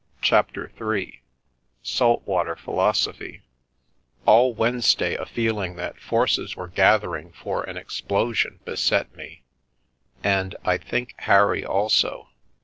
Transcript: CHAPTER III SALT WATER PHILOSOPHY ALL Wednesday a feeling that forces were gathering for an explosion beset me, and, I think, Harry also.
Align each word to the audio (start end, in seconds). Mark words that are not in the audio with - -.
CHAPTER 0.23 0.71
III 0.81 1.21
SALT 1.83 2.25
WATER 2.25 2.55
PHILOSOPHY 2.55 3.43
ALL 4.25 4.51
Wednesday 4.55 5.13
a 5.13 5.27
feeling 5.27 5.75
that 5.75 5.99
forces 5.99 6.55
were 6.55 6.67
gathering 6.69 7.31
for 7.33 7.61
an 7.65 7.77
explosion 7.77 8.59
beset 8.65 9.15
me, 9.15 9.43
and, 10.23 10.55
I 10.65 10.79
think, 10.79 11.13
Harry 11.19 11.63
also. 11.63 12.29